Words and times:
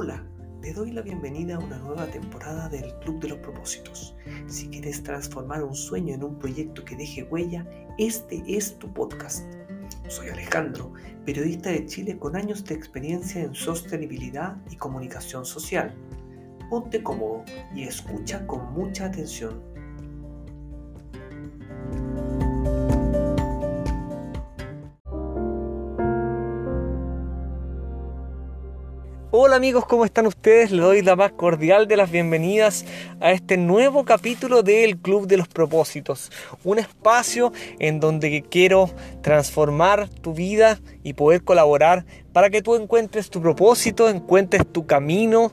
Hola, 0.00 0.22
te 0.62 0.72
doy 0.72 0.92
la 0.92 1.02
bienvenida 1.02 1.56
a 1.56 1.58
una 1.58 1.76
nueva 1.78 2.06
temporada 2.06 2.68
del 2.68 2.94
Club 3.00 3.18
de 3.18 3.30
los 3.30 3.38
Propósitos. 3.38 4.14
Si 4.46 4.68
quieres 4.68 5.02
transformar 5.02 5.64
un 5.64 5.74
sueño 5.74 6.14
en 6.14 6.22
un 6.22 6.38
proyecto 6.38 6.84
que 6.84 6.94
deje 6.94 7.24
huella, 7.24 7.66
este 7.98 8.40
es 8.46 8.78
tu 8.78 8.94
podcast. 8.94 9.44
Soy 10.06 10.28
Alejandro, 10.28 10.92
periodista 11.24 11.70
de 11.70 11.84
Chile 11.86 12.16
con 12.16 12.36
años 12.36 12.64
de 12.64 12.76
experiencia 12.76 13.42
en 13.42 13.56
sostenibilidad 13.56 14.56
y 14.70 14.76
comunicación 14.76 15.44
social. 15.44 15.92
Ponte 16.70 17.02
cómodo 17.02 17.42
y 17.74 17.82
escucha 17.82 18.46
con 18.46 18.72
mucha 18.74 19.06
atención 19.06 19.60
Hola 29.40 29.54
amigos, 29.54 29.86
¿cómo 29.86 30.04
están 30.04 30.26
ustedes? 30.26 30.72
Les 30.72 30.80
doy 30.80 31.00
la 31.00 31.14
más 31.14 31.30
cordial 31.30 31.86
de 31.86 31.96
las 31.96 32.10
bienvenidas 32.10 32.84
a 33.20 33.30
este 33.30 33.56
nuevo 33.56 34.04
capítulo 34.04 34.64
del 34.64 34.98
Club 34.98 35.28
de 35.28 35.36
los 35.36 35.46
Propósitos. 35.46 36.32
Un 36.64 36.80
espacio 36.80 37.52
en 37.78 38.00
donde 38.00 38.42
quiero 38.42 38.90
transformar 39.22 40.08
tu 40.08 40.34
vida 40.34 40.80
y 41.04 41.12
poder 41.12 41.44
colaborar 41.44 42.04
para 42.32 42.50
que 42.50 42.62
tú 42.62 42.74
encuentres 42.74 43.30
tu 43.30 43.40
propósito, 43.40 44.08
encuentres 44.08 44.66
tu 44.66 44.86
camino 44.86 45.52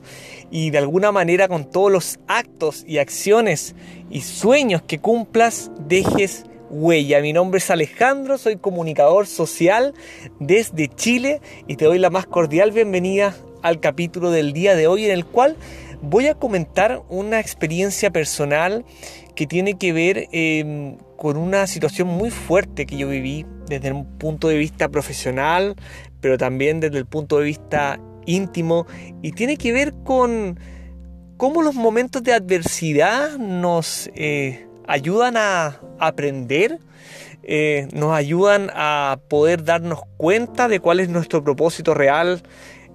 y 0.50 0.70
de 0.70 0.78
alguna 0.78 1.12
manera 1.12 1.46
con 1.46 1.70
todos 1.70 1.92
los 1.92 2.18
actos 2.26 2.82
y 2.88 2.98
acciones 2.98 3.76
y 4.10 4.22
sueños 4.22 4.82
que 4.82 4.98
cumplas 4.98 5.70
dejes 5.78 6.44
huella. 6.70 7.20
Mi 7.20 7.32
nombre 7.32 7.58
es 7.58 7.70
Alejandro, 7.70 8.36
soy 8.36 8.56
comunicador 8.56 9.28
social 9.28 9.94
desde 10.40 10.88
Chile 10.88 11.40
y 11.68 11.76
te 11.76 11.84
doy 11.84 12.00
la 12.00 12.10
más 12.10 12.26
cordial 12.26 12.72
bienvenida 12.72 13.36
al 13.66 13.80
capítulo 13.80 14.30
del 14.30 14.52
día 14.52 14.76
de 14.76 14.86
hoy 14.86 15.06
en 15.06 15.10
el 15.10 15.26
cual 15.26 15.56
voy 16.00 16.28
a 16.28 16.34
comentar 16.34 17.02
una 17.08 17.40
experiencia 17.40 18.10
personal 18.12 18.84
que 19.34 19.48
tiene 19.48 19.76
que 19.76 19.92
ver 19.92 20.28
em, 20.30 20.96
con 21.16 21.36
una 21.36 21.66
situación 21.66 22.06
muy 22.06 22.30
fuerte 22.30 22.86
que 22.86 22.96
yo 22.96 23.08
viví 23.08 23.44
desde 23.68 23.90
un 23.90 24.06
punto 24.18 24.46
de 24.46 24.56
vista 24.56 24.88
profesional, 24.88 25.74
pero 26.20 26.38
también 26.38 26.78
desde 26.78 26.98
el 26.98 27.06
punto 27.06 27.38
de 27.38 27.44
vista 27.44 27.98
íntimo 28.24 28.86
y 29.20 29.32
tiene 29.32 29.56
que 29.56 29.72
ver 29.72 29.94
con 30.04 30.60
cómo 31.36 31.62
los 31.62 31.74
momentos 31.74 32.22
de 32.22 32.34
adversidad 32.34 33.36
nos 33.36 34.08
eh, 34.14 34.64
ayudan 34.86 35.36
a 35.36 35.80
aprender, 35.98 36.78
eh, 37.42 37.88
nos 37.92 38.12
ayudan 38.12 38.70
a 38.74 39.18
poder 39.28 39.64
darnos 39.64 40.02
cuenta 40.16 40.68
de 40.68 40.78
cuál 40.78 41.00
es 41.00 41.08
nuestro 41.08 41.42
propósito 41.42 41.94
real 41.94 42.42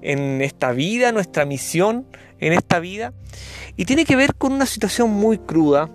en 0.01 0.41
esta 0.41 0.71
vida, 0.71 1.11
nuestra 1.11 1.45
misión 1.45 2.05
en 2.39 2.53
esta 2.53 2.79
vida. 2.79 3.13
Y 3.77 3.85
tiene 3.85 4.05
que 4.05 4.17
ver 4.17 4.35
con 4.35 4.51
una 4.51 4.65
situación 4.65 5.09
muy 5.11 5.37
cruda 5.37 5.89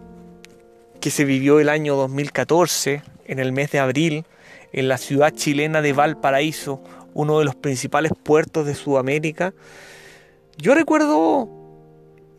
que 1.00 1.10
se 1.10 1.24
vivió 1.24 1.60
el 1.60 1.68
año 1.68 1.94
2014, 1.96 3.02
en 3.26 3.38
el 3.38 3.52
mes 3.52 3.70
de 3.72 3.80
abril, 3.80 4.24
en 4.72 4.88
la 4.88 4.98
ciudad 4.98 5.30
chilena 5.30 5.82
de 5.82 5.92
Valparaíso, 5.92 6.82
uno 7.12 7.38
de 7.38 7.44
los 7.44 7.54
principales 7.54 8.12
puertos 8.22 8.66
de 8.66 8.74
Sudamérica. 8.74 9.52
Yo 10.56 10.74
recuerdo, 10.74 11.48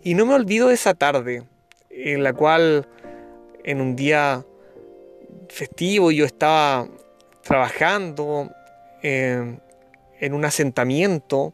y 0.03 0.15
no 0.15 0.25
me 0.25 0.33
olvido 0.33 0.69
de 0.69 0.73
esa 0.73 0.93
tarde, 0.93 1.43
en 1.89 2.23
la 2.23 2.33
cual 2.33 2.87
en 3.63 3.81
un 3.81 3.95
día 3.95 4.45
festivo 5.49 6.11
yo 6.11 6.25
estaba 6.25 6.87
trabajando, 7.43 8.49
eh, 9.03 9.59
en 10.19 10.33
un 10.33 10.45
asentamiento. 10.45 11.53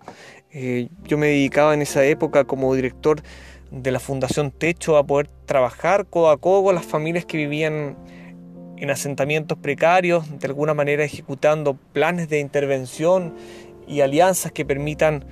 Eh, 0.52 0.89
yo 1.03 1.17
me 1.17 1.28
dedicaba 1.28 1.73
en 1.73 1.81
esa 1.81 2.06
época 2.06 2.44
como 2.45 2.73
director 2.75 3.22
de 3.72 3.92
la 3.92 4.00
Fundación 4.00 4.52
Techo 4.52 4.98
a 4.98 5.05
poder 5.05 5.30
trabajar 5.45 6.05
codo 6.05 6.30
a 6.30 6.37
codo 6.37 6.65
con 6.65 6.76
las 6.76 6.86
familias 6.86 7.26
que 7.26 7.37
vivían 7.37 7.98
en 8.77 8.89
asentamientos 8.89 9.58
precarios, 9.58 10.39
de 10.39 10.48
alguna 10.48 10.73
manera 10.73 11.04
ejecutando 11.04 11.76
planes 11.93 12.30
de 12.30 12.39
intervención 12.39 13.33
y 13.87 14.02
alianzas 14.02 14.52
que 14.52 14.66
permitan 14.66 15.26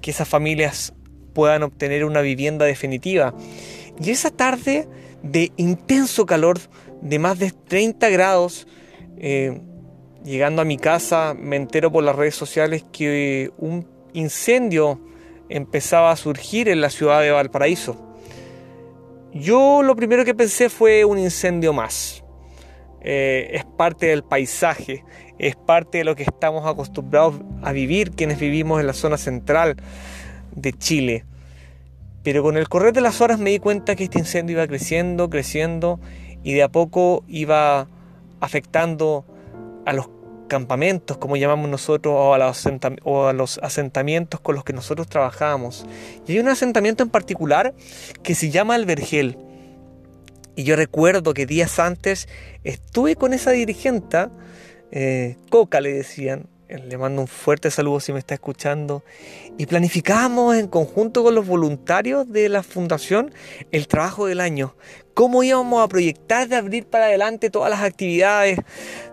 que 0.00 0.10
esas 0.10 0.28
familias 0.28 0.92
puedan 1.34 1.62
obtener 1.62 2.04
una 2.04 2.20
vivienda 2.20 2.64
definitiva. 2.64 3.34
Y 4.02 4.10
esa 4.10 4.30
tarde 4.30 4.88
de 5.22 5.52
intenso 5.56 6.26
calor, 6.26 6.58
de 7.00 7.18
más 7.18 7.38
de 7.38 7.50
30 7.50 8.08
grados, 8.10 8.66
eh, 9.18 9.60
Llegando 10.24 10.62
a 10.62 10.64
mi 10.64 10.76
casa 10.76 11.34
me 11.36 11.56
entero 11.56 11.90
por 11.90 12.04
las 12.04 12.14
redes 12.14 12.36
sociales 12.36 12.84
que 12.92 13.50
un 13.58 13.88
incendio 14.12 15.00
empezaba 15.48 16.12
a 16.12 16.16
surgir 16.16 16.68
en 16.68 16.80
la 16.80 16.90
ciudad 16.90 17.22
de 17.22 17.32
Valparaíso. 17.32 17.96
Yo 19.32 19.82
lo 19.82 19.96
primero 19.96 20.24
que 20.24 20.34
pensé 20.34 20.68
fue 20.68 21.04
un 21.04 21.18
incendio 21.18 21.72
más. 21.72 22.22
Eh, 23.00 23.50
es 23.52 23.64
parte 23.64 24.06
del 24.06 24.22
paisaje, 24.22 25.04
es 25.40 25.56
parte 25.56 25.98
de 25.98 26.04
lo 26.04 26.14
que 26.14 26.22
estamos 26.22 26.66
acostumbrados 26.66 27.40
a 27.62 27.72
vivir 27.72 28.12
quienes 28.12 28.38
vivimos 28.38 28.80
en 28.80 28.86
la 28.86 28.92
zona 28.92 29.18
central 29.18 29.74
de 30.54 30.72
Chile. 30.72 31.24
Pero 32.22 32.44
con 32.44 32.56
el 32.56 32.68
correr 32.68 32.92
de 32.92 33.00
las 33.00 33.20
horas 33.20 33.40
me 33.40 33.50
di 33.50 33.58
cuenta 33.58 33.96
que 33.96 34.04
este 34.04 34.20
incendio 34.20 34.54
iba 34.54 34.68
creciendo, 34.68 35.28
creciendo 35.28 35.98
y 36.44 36.52
de 36.52 36.62
a 36.62 36.68
poco 36.68 37.24
iba 37.26 37.88
afectando 38.40 39.24
a 39.84 39.92
los 39.92 40.08
campamentos, 40.48 41.16
como 41.16 41.36
llamamos 41.36 41.70
nosotros, 41.70 42.14
o 42.14 42.34
a, 42.34 43.32
los 43.32 43.58
asentamientos 43.58 44.40
con 44.40 44.54
los 44.54 44.64
que 44.64 44.72
nosotros 44.72 45.08
trabajamos. 45.08 45.86
Y 46.26 46.32
hay 46.32 46.38
un 46.40 46.48
asentamiento 46.48 47.02
en 47.02 47.08
particular 47.08 47.74
que 48.22 48.34
se 48.34 48.50
llama 48.50 48.76
El 48.76 48.84
Vergel. 48.84 49.38
Y 50.54 50.64
yo 50.64 50.76
recuerdo 50.76 51.32
que 51.32 51.46
días 51.46 51.78
antes 51.78 52.28
estuve 52.64 53.16
con 53.16 53.32
esa 53.32 53.52
dirigente, 53.52 54.28
eh, 54.90 55.36
Coca 55.48 55.80
le 55.80 55.94
decían, 55.94 56.48
le 56.78 56.98
mando 56.98 57.22
un 57.22 57.28
fuerte 57.28 57.70
saludo 57.70 58.00
si 58.00 58.12
me 58.12 58.18
está 58.18 58.34
escuchando, 58.34 59.02
y 59.58 59.66
planificamos 59.66 60.56
en 60.56 60.68
conjunto 60.68 61.22
con 61.22 61.34
los 61.34 61.46
voluntarios 61.46 62.30
de 62.30 62.48
la 62.48 62.62
fundación 62.62 63.32
el 63.70 63.88
trabajo 63.88 64.26
del 64.26 64.40
año, 64.40 64.74
cómo 65.14 65.42
íbamos 65.42 65.84
a 65.84 65.88
proyectar 65.88 66.48
de 66.48 66.56
abrir 66.56 66.86
para 66.86 67.06
adelante 67.06 67.50
todas 67.50 67.70
las 67.70 67.82
actividades, 67.82 68.58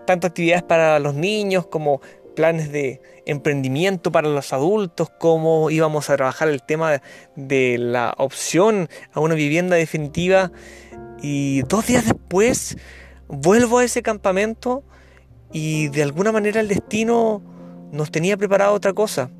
tanto 0.06 0.26
actividades 0.26 0.62
para 0.62 0.98
los 0.98 1.14
niños 1.14 1.66
como 1.66 2.00
planes 2.34 2.72
de 2.72 3.02
emprendimiento 3.26 4.10
para 4.10 4.28
los 4.28 4.52
adultos, 4.52 5.10
cómo 5.18 5.70
íbamos 5.70 6.08
a 6.08 6.16
trabajar 6.16 6.48
el 6.48 6.62
tema 6.62 7.02
de 7.36 7.76
la 7.78 8.14
opción 8.16 8.88
a 9.12 9.20
una 9.20 9.34
vivienda 9.34 9.76
definitiva. 9.76 10.50
Y 11.22 11.62
dos 11.62 11.86
días 11.86 12.06
después 12.06 12.78
vuelvo 13.28 13.78
a 13.78 13.84
ese 13.84 14.02
campamento 14.02 14.84
y 15.52 15.88
de 15.88 16.02
alguna 16.02 16.32
manera 16.32 16.60
el 16.60 16.68
destino 16.68 17.42
nos 17.92 18.10
tenía 18.10 18.36
preparado 18.36 18.74
otra 18.74 18.92
cosa. 18.92 19.30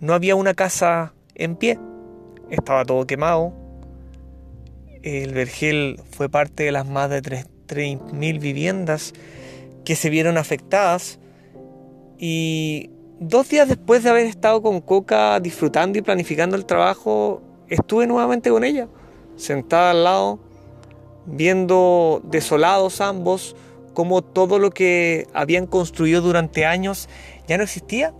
No 0.00 0.14
había 0.14 0.34
una 0.34 0.54
casa 0.54 1.12
en 1.34 1.56
pie, 1.56 1.78
estaba 2.50 2.84
todo 2.84 3.06
quemado. 3.06 3.52
El 5.02 5.34
vergel 5.34 6.00
fue 6.10 6.28
parte 6.28 6.64
de 6.64 6.72
las 6.72 6.86
más 6.86 7.10
de 7.10 7.22
3.000 7.22 8.40
viviendas 8.40 9.12
que 9.84 9.96
se 9.96 10.10
vieron 10.10 10.38
afectadas. 10.38 11.18
Y 12.18 12.90
dos 13.20 13.48
días 13.48 13.68
después 13.68 14.02
de 14.02 14.10
haber 14.10 14.26
estado 14.26 14.62
con 14.62 14.80
Coca 14.80 15.38
disfrutando 15.40 15.98
y 15.98 16.02
planificando 16.02 16.56
el 16.56 16.64
trabajo, 16.64 17.42
estuve 17.68 18.06
nuevamente 18.06 18.50
con 18.50 18.64
ella, 18.64 18.88
sentada 19.36 19.90
al 19.90 20.04
lado, 20.04 20.38
viendo 21.26 22.22
desolados 22.24 23.00
ambos, 23.00 23.56
como 23.94 24.22
todo 24.22 24.58
lo 24.58 24.70
que 24.70 25.26
habían 25.32 25.66
construido 25.66 26.20
durante 26.20 26.66
años 26.66 27.08
ya 27.46 27.56
no 27.56 27.62
existía, 27.62 28.12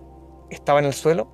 estaba 0.49 0.79
en 0.79 0.85
el 0.85 0.93
suelo. 0.93 1.27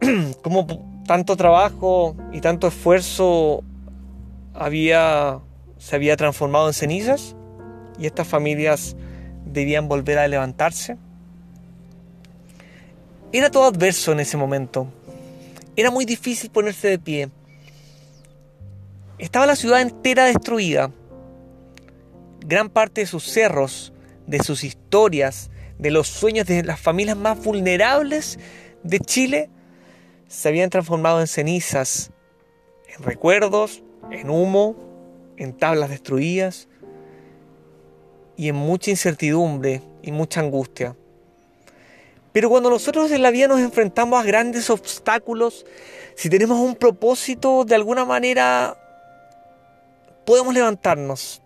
como 0.42 0.66
tanto 1.06 1.36
trabajo 1.36 2.16
y 2.32 2.40
tanto 2.40 2.68
esfuerzo 2.68 3.62
había, 4.54 5.40
se 5.78 5.96
había 5.96 6.16
transformado 6.16 6.68
en 6.68 6.74
cenizas 6.74 7.36
y 7.98 8.06
estas 8.06 8.26
familias 8.26 8.96
debían 9.44 9.88
volver 9.88 10.18
a 10.18 10.28
levantarse. 10.28 10.96
Era 13.32 13.50
todo 13.50 13.66
adverso 13.66 14.12
en 14.12 14.20
ese 14.20 14.36
momento. 14.36 14.88
Era 15.76 15.90
muy 15.90 16.04
difícil 16.04 16.50
ponerse 16.50 16.88
de 16.88 16.98
pie. 16.98 17.30
Estaba 19.18 19.46
la 19.46 19.54
ciudad 19.54 19.82
entera 19.82 20.24
destruida 20.24 20.90
gran 22.50 22.68
parte 22.68 23.02
de 23.02 23.06
sus 23.06 23.22
cerros, 23.22 23.92
de 24.26 24.42
sus 24.42 24.64
historias, 24.64 25.50
de 25.78 25.92
los 25.92 26.08
sueños 26.08 26.46
de 26.46 26.64
las 26.64 26.80
familias 26.80 27.16
más 27.16 27.42
vulnerables 27.42 28.38
de 28.82 28.98
Chile, 28.98 29.48
se 30.26 30.48
habían 30.48 30.68
transformado 30.68 31.20
en 31.20 31.28
cenizas, 31.28 32.10
en 32.88 33.04
recuerdos, 33.04 33.84
en 34.10 34.28
humo, 34.30 34.74
en 35.36 35.56
tablas 35.56 35.90
destruidas 35.90 36.68
y 38.36 38.48
en 38.48 38.56
mucha 38.56 38.90
incertidumbre 38.90 39.80
y 40.02 40.10
mucha 40.10 40.40
angustia. 40.40 40.96
Pero 42.32 42.50
cuando 42.50 42.68
nosotros 42.68 43.12
en 43.12 43.22
la 43.22 43.30
vida 43.30 43.46
nos 43.46 43.60
enfrentamos 43.60 44.20
a 44.20 44.26
grandes 44.26 44.70
obstáculos, 44.70 45.64
si 46.16 46.28
tenemos 46.28 46.58
un 46.58 46.74
propósito, 46.74 47.64
de 47.64 47.76
alguna 47.76 48.04
manera 48.04 48.76
podemos 50.26 50.52
levantarnos. 50.52 51.42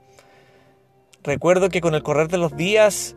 Recuerdo 1.25 1.71
que 1.71 1.81
con 1.81 1.95
el 1.95 2.03
correr 2.03 2.29
de 2.29 2.37
los 2.37 2.55
días, 2.55 3.17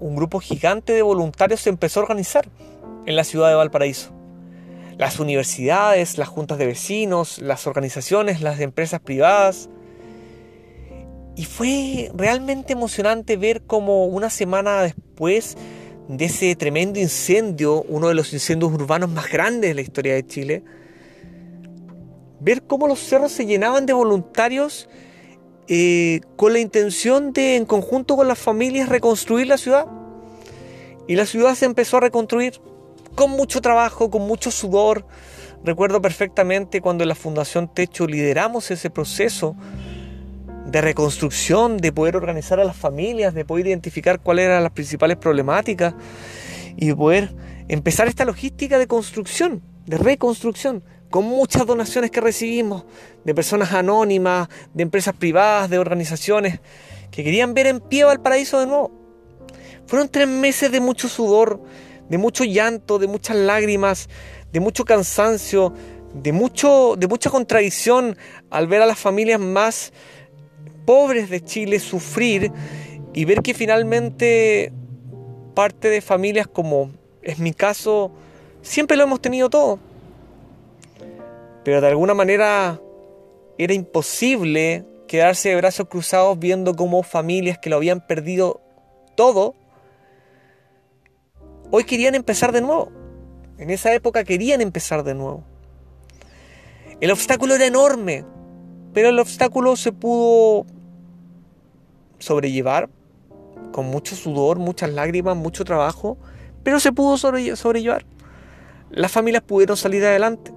un 0.00 0.16
grupo 0.16 0.40
gigante 0.40 0.92
de 0.92 1.02
voluntarios 1.02 1.60
se 1.60 1.70
empezó 1.70 2.00
a 2.00 2.02
organizar 2.02 2.48
en 3.06 3.14
la 3.14 3.22
ciudad 3.22 3.48
de 3.48 3.54
Valparaíso. 3.54 4.10
Las 4.98 5.20
universidades, 5.20 6.18
las 6.18 6.26
juntas 6.26 6.58
de 6.58 6.66
vecinos, 6.66 7.38
las 7.38 7.68
organizaciones, 7.68 8.40
las 8.40 8.58
empresas 8.58 8.98
privadas. 8.98 9.70
Y 11.36 11.44
fue 11.44 12.10
realmente 12.12 12.72
emocionante 12.72 13.36
ver 13.36 13.62
cómo 13.62 14.06
una 14.06 14.28
semana 14.28 14.82
después 14.82 15.56
de 16.08 16.24
ese 16.24 16.56
tremendo 16.56 16.98
incendio, 16.98 17.82
uno 17.82 18.08
de 18.08 18.14
los 18.14 18.32
incendios 18.32 18.72
urbanos 18.72 19.10
más 19.10 19.30
grandes 19.30 19.70
de 19.70 19.74
la 19.74 19.80
historia 19.80 20.14
de 20.14 20.26
Chile, 20.26 20.64
ver 22.40 22.64
cómo 22.64 22.88
los 22.88 22.98
cerros 22.98 23.30
se 23.30 23.46
llenaban 23.46 23.86
de 23.86 23.92
voluntarios 23.92 24.88
eh, 25.68 26.20
con 26.36 26.52
la 26.52 26.58
intención 26.58 27.32
de, 27.32 27.56
en 27.56 27.64
conjunto 27.64 28.16
con 28.16 28.28
las 28.28 28.38
familias, 28.38 28.88
reconstruir 28.88 29.46
la 29.46 29.58
ciudad. 29.58 29.86
Y 31.06 31.16
la 31.16 31.26
ciudad 31.26 31.54
se 31.54 31.66
empezó 31.66 31.98
a 31.98 32.00
reconstruir 32.00 32.60
con 33.14 33.30
mucho 33.30 33.60
trabajo, 33.60 34.10
con 34.10 34.22
mucho 34.22 34.50
sudor. 34.50 35.06
Recuerdo 35.64 36.02
perfectamente 36.02 36.80
cuando 36.80 37.04
en 37.04 37.08
la 37.08 37.14
Fundación 37.14 37.72
Techo 37.72 38.06
lideramos 38.06 38.70
ese 38.70 38.90
proceso 38.90 39.56
de 40.66 40.80
reconstrucción, 40.80 41.76
de 41.76 41.92
poder 41.92 42.16
organizar 42.16 42.58
a 42.60 42.64
las 42.64 42.76
familias, 42.76 43.34
de 43.34 43.44
poder 43.44 43.66
identificar 43.66 44.20
cuáles 44.20 44.46
eran 44.46 44.62
las 44.62 44.72
principales 44.72 45.16
problemáticas 45.16 45.94
y 46.76 46.92
poder 46.94 47.34
empezar 47.68 48.08
esta 48.08 48.24
logística 48.24 48.78
de 48.78 48.86
construcción, 48.86 49.62
de 49.86 49.98
reconstrucción, 49.98 50.82
con 51.14 51.26
muchas 51.26 51.64
donaciones 51.64 52.10
que 52.10 52.20
recibimos 52.20 52.82
de 53.22 53.36
personas 53.36 53.72
anónimas, 53.72 54.48
de 54.72 54.82
empresas 54.82 55.14
privadas, 55.14 55.70
de 55.70 55.78
organizaciones 55.78 56.58
que 57.12 57.22
querían 57.22 57.54
ver 57.54 57.68
en 57.68 57.78
pie 57.78 58.02
Valparaíso 58.02 58.58
de 58.58 58.66
nuevo. 58.66 58.90
Fueron 59.86 60.08
tres 60.08 60.26
meses 60.26 60.72
de 60.72 60.80
mucho 60.80 61.08
sudor, 61.08 61.62
de 62.08 62.18
mucho 62.18 62.42
llanto, 62.42 62.98
de 62.98 63.06
muchas 63.06 63.36
lágrimas, 63.36 64.08
de 64.52 64.58
mucho 64.58 64.84
cansancio, 64.84 65.72
de, 66.14 66.32
mucho, 66.32 66.96
de 66.98 67.06
mucha 67.06 67.30
contradicción 67.30 68.18
al 68.50 68.66
ver 68.66 68.82
a 68.82 68.86
las 68.86 68.98
familias 68.98 69.38
más 69.38 69.92
pobres 70.84 71.30
de 71.30 71.44
Chile 71.44 71.78
sufrir 71.78 72.50
y 73.12 73.24
ver 73.24 73.40
que 73.40 73.54
finalmente 73.54 74.72
parte 75.54 75.90
de 75.90 76.00
familias 76.00 76.48
como 76.48 76.90
es 77.22 77.38
mi 77.38 77.52
caso, 77.52 78.10
siempre 78.62 78.96
lo 78.96 79.04
hemos 79.04 79.22
tenido 79.22 79.48
todo 79.48 79.78
pero 81.64 81.80
de 81.80 81.88
alguna 81.88 82.14
manera 82.14 82.80
era 83.58 83.72
imposible 83.72 84.84
quedarse 85.06 85.50
de 85.50 85.56
brazos 85.56 85.88
cruzados 85.88 86.38
viendo 86.38 86.74
cómo 86.74 87.02
familias 87.02 87.58
que 87.58 87.70
lo 87.70 87.76
habían 87.76 88.06
perdido 88.06 88.60
todo, 89.16 89.54
hoy 91.70 91.84
querían 91.84 92.14
empezar 92.14 92.52
de 92.52 92.60
nuevo. 92.60 92.90
En 93.58 93.70
esa 93.70 93.92
época 93.94 94.24
querían 94.24 94.60
empezar 94.60 95.04
de 95.04 95.14
nuevo. 95.14 95.44
El 97.00 97.10
obstáculo 97.10 97.54
era 97.54 97.66
enorme, 97.66 98.24
pero 98.92 99.08
el 99.08 99.18
obstáculo 99.18 99.76
se 99.76 99.92
pudo 99.92 100.66
sobrellevar 102.18 102.88
con 103.72 103.86
mucho 103.86 104.16
sudor, 104.16 104.58
muchas 104.58 104.90
lágrimas, 104.90 105.36
mucho 105.36 105.64
trabajo, 105.64 106.16
pero 106.62 106.80
se 106.80 106.92
pudo 106.92 107.16
sobrellevar. 107.18 108.06
Las 108.90 109.12
familias 109.12 109.42
pudieron 109.42 109.76
salir 109.76 110.04
adelante. 110.04 110.52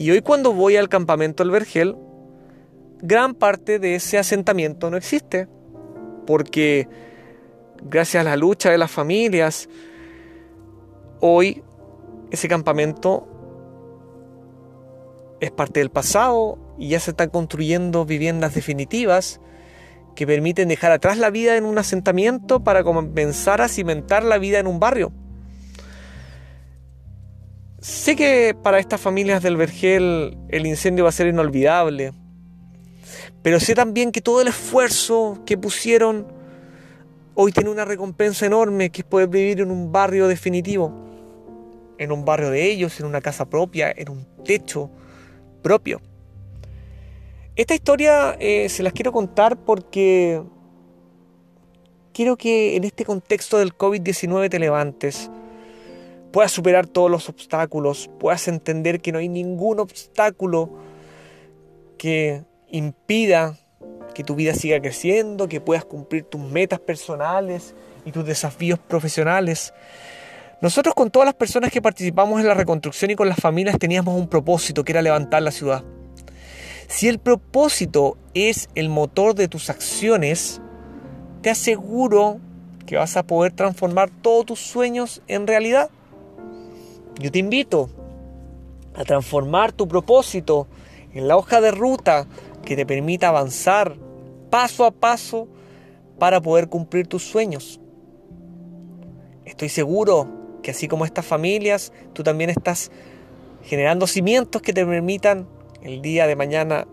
Y 0.00 0.10
hoy 0.10 0.22
cuando 0.22 0.54
voy 0.54 0.76
al 0.76 0.88
campamento 0.88 1.42
del 1.42 1.50
Vergel, 1.50 1.94
gran 3.02 3.34
parte 3.34 3.78
de 3.78 3.96
ese 3.96 4.16
asentamiento 4.16 4.88
no 4.88 4.96
existe, 4.96 5.46
porque 6.26 6.88
gracias 7.82 8.22
a 8.22 8.24
la 8.24 8.38
lucha 8.38 8.70
de 8.70 8.78
las 8.78 8.90
familias, 8.90 9.68
hoy 11.20 11.62
ese 12.30 12.48
campamento 12.48 13.28
es 15.38 15.50
parte 15.50 15.80
del 15.80 15.90
pasado 15.90 16.56
y 16.78 16.88
ya 16.88 16.98
se 16.98 17.10
están 17.10 17.28
construyendo 17.28 18.06
viviendas 18.06 18.54
definitivas 18.54 19.38
que 20.16 20.26
permiten 20.26 20.68
dejar 20.68 20.92
atrás 20.92 21.18
la 21.18 21.28
vida 21.28 21.58
en 21.58 21.66
un 21.66 21.76
asentamiento 21.76 22.64
para 22.64 22.82
comenzar 22.84 23.60
a 23.60 23.68
cimentar 23.68 24.24
la 24.24 24.38
vida 24.38 24.60
en 24.60 24.66
un 24.66 24.80
barrio. 24.80 25.12
Sé 27.80 28.14
que 28.14 28.54
para 28.62 28.78
estas 28.78 29.00
familias 29.00 29.42
del 29.42 29.56
Vergel 29.56 30.36
el 30.50 30.66
incendio 30.66 31.04
va 31.04 31.08
a 31.08 31.12
ser 31.12 31.28
inolvidable, 31.28 32.12
pero 33.42 33.58
sé 33.58 33.74
también 33.74 34.12
que 34.12 34.20
todo 34.20 34.42
el 34.42 34.48
esfuerzo 34.48 35.42
que 35.46 35.56
pusieron 35.56 36.26
hoy 37.34 37.52
tiene 37.52 37.70
una 37.70 37.86
recompensa 37.86 38.44
enorme, 38.44 38.90
que 38.90 39.00
es 39.00 39.06
poder 39.06 39.28
vivir 39.28 39.62
en 39.62 39.70
un 39.70 39.90
barrio 39.90 40.28
definitivo, 40.28 40.92
en 41.96 42.12
un 42.12 42.26
barrio 42.26 42.50
de 42.50 42.70
ellos, 42.70 43.00
en 43.00 43.06
una 43.06 43.22
casa 43.22 43.48
propia, 43.48 43.90
en 43.96 44.10
un 44.10 44.26
techo 44.44 44.90
propio. 45.62 46.02
Esta 47.56 47.74
historia 47.74 48.36
eh, 48.38 48.68
se 48.68 48.82
las 48.82 48.92
quiero 48.92 49.10
contar 49.10 49.56
porque 49.56 50.42
quiero 52.12 52.36
que 52.36 52.76
en 52.76 52.84
este 52.84 53.06
contexto 53.06 53.56
del 53.56 53.74
COVID-19 53.74 54.50
te 54.50 54.58
levantes 54.58 55.30
puedas 56.32 56.52
superar 56.52 56.86
todos 56.86 57.10
los 57.10 57.28
obstáculos, 57.28 58.10
puedas 58.18 58.48
entender 58.48 59.00
que 59.00 59.12
no 59.12 59.18
hay 59.18 59.28
ningún 59.28 59.80
obstáculo 59.80 60.70
que 61.98 62.44
impida 62.68 63.56
que 64.14 64.24
tu 64.24 64.34
vida 64.34 64.54
siga 64.54 64.80
creciendo, 64.80 65.48
que 65.48 65.60
puedas 65.60 65.84
cumplir 65.84 66.24
tus 66.24 66.40
metas 66.40 66.80
personales 66.80 67.74
y 68.04 68.12
tus 68.12 68.24
desafíos 68.24 68.78
profesionales. 68.78 69.72
Nosotros 70.60 70.94
con 70.94 71.10
todas 71.10 71.26
las 71.26 71.34
personas 71.34 71.70
que 71.70 71.80
participamos 71.80 72.40
en 72.40 72.46
la 72.46 72.54
reconstrucción 72.54 73.10
y 73.10 73.16
con 73.16 73.28
las 73.28 73.38
familias 73.38 73.78
teníamos 73.78 74.18
un 74.18 74.28
propósito 74.28 74.84
que 74.84 74.92
era 74.92 75.02
levantar 75.02 75.42
la 75.42 75.50
ciudad. 75.50 75.84
Si 76.86 77.08
el 77.08 77.18
propósito 77.18 78.18
es 78.34 78.68
el 78.74 78.88
motor 78.88 79.34
de 79.34 79.48
tus 79.48 79.70
acciones, 79.70 80.60
te 81.40 81.50
aseguro 81.50 82.40
que 82.84 82.96
vas 82.96 83.16
a 83.16 83.22
poder 83.22 83.52
transformar 83.52 84.10
todos 84.10 84.46
tus 84.46 84.60
sueños 84.60 85.22
en 85.28 85.46
realidad. 85.46 85.90
Yo 87.20 87.30
te 87.30 87.38
invito 87.38 87.90
a 88.94 89.04
transformar 89.04 89.72
tu 89.72 89.86
propósito 89.86 90.66
en 91.12 91.28
la 91.28 91.36
hoja 91.36 91.60
de 91.60 91.70
ruta 91.70 92.26
que 92.64 92.76
te 92.76 92.86
permita 92.86 93.28
avanzar 93.28 93.94
paso 94.48 94.86
a 94.86 94.90
paso 94.90 95.46
para 96.18 96.40
poder 96.40 96.70
cumplir 96.70 97.06
tus 97.06 97.22
sueños. 97.22 97.78
Estoy 99.44 99.68
seguro 99.68 100.28
que 100.62 100.70
así 100.70 100.88
como 100.88 101.04
estas 101.04 101.26
familias, 101.26 101.92
tú 102.14 102.22
también 102.22 102.48
estás 102.48 102.90
generando 103.64 104.06
cimientos 104.06 104.62
que 104.62 104.72
te 104.72 104.86
permitan 104.86 105.46
el 105.82 106.00
día 106.00 106.26
de 106.26 106.36
mañana 106.36 106.86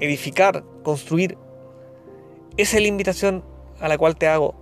edificar, 0.00 0.64
construir. 0.82 1.38
Esa 2.56 2.76
es 2.78 2.82
la 2.82 2.88
invitación 2.88 3.44
a 3.78 3.86
la 3.86 3.98
cual 3.98 4.16
te 4.16 4.26
hago. 4.26 4.56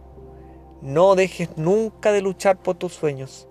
No 0.83 1.15
dejes 1.15 1.57
nunca 1.57 2.13
de 2.13 2.21
luchar 2.21 2.63
por 2.63 2.77
tus 2.77 2.93
sueños. 2.93 3.49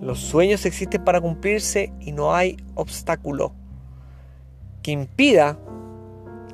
Los 0.00 0.18
sueños 0.18 0.64
existen 0.64 1.04
para 1.04 1.20
cumplirse 1.20 1.92
y 2.00 2.12
no 2.12 2.34
hay 2.34 2.56
obstáculo 2.74 3.52
que 4.82 4.92
impida 4.92 5.58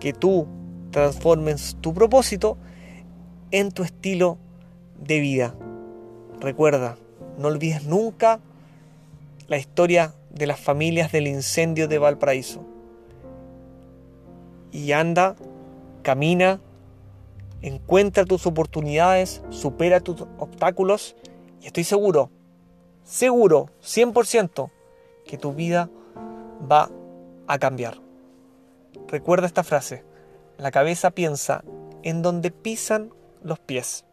que 0.01 0.13
tú 0.13 0.49
transformes 0.91 1.77
tu 1.81 1.95
propósito 1.95 2.59
en 3.53 3.71
tu 3.71 3.85
estilo 3.85 4.39
de 4.99 5.21
vida. 5.21 5.55
Recuerda, 6.41 6.97
no 7.39 7.47
olvides 7.49 7.85
nunca 7.85 8.41
la 9.47 9.59
historia 9.59 10.13
de 10.31 10.47
las 10.47 10.59
familias 10.59 11.13
del 11.13 11.29
incendio 11.29 11.87
de 11.87 11.99
Valparaíso. 11.99 12.65
Y 14.73 14.91
anda, 14.91 15.37
camina, 16.03 16.61
encuentra 17.63 18.25
tus 18.25 18.45
oportunidades, 18.47 19.43
supera 19.51 20.01
tus 20.01 20.23
obstáculos 20.39 21.15
y 21.63 21.67
estoy 21.67 21.85
seguro 21.85 22.31
seguro, 23.07 23.71
100%, 23.83 24.71
que 25.25 25.39
tu 25.39 25.55
vida 25.55 25.89
va 26.71 26.91
a 27.47 27.59
cambiar. 27.59 28.01
Recuerda 29.09 29.47
esta 29.47 29.63
frase, 29.63 30.05
la 30.59 30.71
cabeza 30.71 31.11
piensa 31.13 31.65
en 32.03 32.23
donde 32.23 32.51
pisan 32.51 33.15
los 33.43 33.59
pies. 33.61 34.05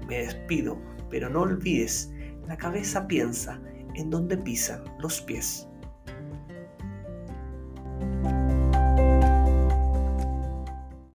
Me 0.07 0.19
despido, 0.19 0.77
pero 1.09 1.29
no 1.29 1.41
olvides, 1.41 2.13
la 2.47 2.57
cabeza 2.57 3.07
piensa 3.07 3.59
en 3.95 4.11
donde 4.11 4.37
pisan 4.37 4.83
los 4.99 5.19
pies. 5.21 5.67